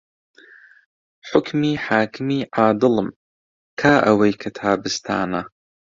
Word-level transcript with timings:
حوکمی 1.29 1.73
حاکمی 1.85 2.39
عادڵم 2.55 3.07
کا 3.79 3.93
ئەوەی 4.05 4.33
کە 4.41 4.49
تابستانە 4.59 5.41